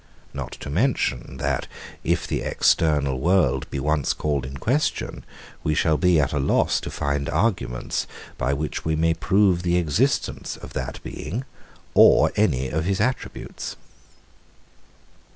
Not 0.33 0.53
to 0.53 0.71
mention, 0.71 1.37
that, 1.37 1.67
if 2.03 2.25
the 2.25 2.41
external 2.41 3.19
world 3.19 3.69
be 3.69 3.79
once 3.79 4.13
called 4.13 4.47
in 4.47 4.57
question, 4.57 5.23
we 5.63 5.75
shall 5.75 5.95
be 5.95 6.19
at 6.19 6.33
a 6.33 6.39
loss 6.39 6.79
to 6.79 6.89
find 6.89 7.29
arguments, 7.29 8.07
by 8.35 8.51
which 8.51 8.83
we 8.83 8.95
may 8.95 9.13
prove 9.13 9.61
the 9.61 9.77
existence 9.77 10.57
of 10.57 10.73
that 10.73 11.03
Being 11.03 11.43
or 11.93 12.31
any 12.35 12.69
of 12.69 12.85
his 12.85 12.99
attributes. 12.99 13.75